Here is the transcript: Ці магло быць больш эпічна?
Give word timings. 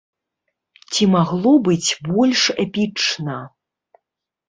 Ці 0.93 1.09
магло 1.17 1.53
быць 1.69 1.89
больш 2.09 2.41
эпічна? 2.67 3.41